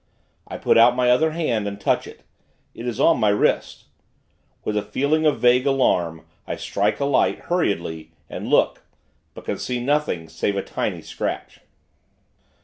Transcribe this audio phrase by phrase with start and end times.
[0.47, 2.23] I put out my other hand, and touch it.
[2.73, 3.83] It is on my wrist.
[4.63, 8.81] With a feeling of vague alarm, I strike a light, hurriedly, and look;
[9.35, 11.59] but can see nothing, save a tiny scratch.